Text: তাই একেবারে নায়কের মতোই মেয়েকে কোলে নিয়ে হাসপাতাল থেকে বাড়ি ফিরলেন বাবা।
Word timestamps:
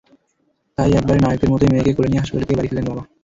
তাই 0.77 0.91
একেবারে 0.91 1.19
নায়কের 1.21 1.49
মতোই 1.51 1.71
মেয়েকে 1.71 1.95
কোলে 1.95 2.09
নিয়ে 2.09 2.21
হাসপাতাল 2.21 2.43
থেকে 2.43 2.57
বাড়ি 2.57 2.69
ফিরলেন 2.69 2.87
বাবা। 2.89 3.03